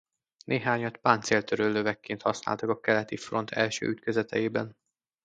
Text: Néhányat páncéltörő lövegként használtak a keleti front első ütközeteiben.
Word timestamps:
Néhányat 0.45 0.97
páncéltörő 0.97 1.71
lövegként 1.71 2.21
használtak 2.21 2.69
a 2.69 2.79
keleti 2.79 3.17
front 3.17 3.49
első 3.51 3.87
ütközeteiben. 3.87 4.77